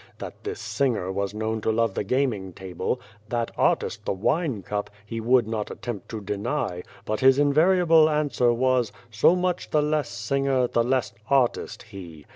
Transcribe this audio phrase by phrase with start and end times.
[0.17, 4.89] That this singer was known to love the gaming table, that artist the wine cup,
[5.05, 9.83] he would not attempt to deny, but his invari able answer was:* So much the
[9.83, 12.25] less singer, the less artist, he